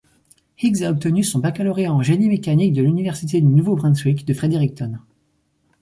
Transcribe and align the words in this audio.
Higgs 0.57 0.81
a 0.81 0.89
obtenu 0.91 1.23
son 1.23 1.37
baccalauréat 1.37 1.93
en 1.93 2.01
génie 2.01 2.27
mécanique 2.27 2.73
de 2.73 2.81
l'Université 2.81 3.39
du 3.39 3.45
Nouveau-Brunswick 3.45 4.25
de 4.25 4.33
Fredericton. 4.33 4.97